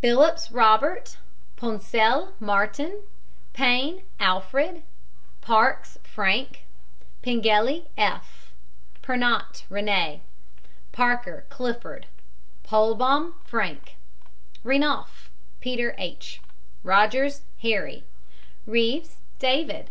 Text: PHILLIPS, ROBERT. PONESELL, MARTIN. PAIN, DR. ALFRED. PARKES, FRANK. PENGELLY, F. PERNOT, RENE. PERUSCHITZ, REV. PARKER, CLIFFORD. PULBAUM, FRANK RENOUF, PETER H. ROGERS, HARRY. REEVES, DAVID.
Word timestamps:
PHILLIPS, 0.00 0.52
ROBERT. 0.52 1.16
PONESELL, 1.56 2.34
MARTIN. 2.38 3.02
PAIN, 3.52 3.96
DR. 4.20 4.24
ALFRED. 4.24 4.82
PARKES, 5.40 5.98
FRANK. 6.04 6.64
PENGELLY, 7.22 7.88
F. 7.96 8.52
PERNOT, 9.02 9.64
RENE. 9.68 9.82
PERUSCHITZ, 10.20 10.20
REV. 10.20 10.92
PARKER, 10.92 11.46
CLIFFORD. 11.48 12.06
PULBAUM, 12.62 13.34
FRANK 13.44 13.96
RENOUF, 14.62 15.30
PETER 15.58 15.96
H. 15.98 16.40
ROGERS, 16.84 17.40
HARRY. 17.62 18.04
REEVES, 18.68 19.16
DAVID. 19.40 19.90